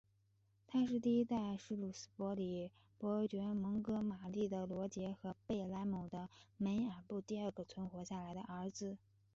[0.65, 6.27] 他是第一代什鲁斯伯里伯爵蒙哥马利的罗杰和贝莱姆的
[6.57, 8.97] 梅布尔第二个存活下来的儿子。